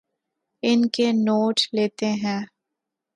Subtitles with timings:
[0.63, 2.39] ان کے نوٹ لیتے ہیں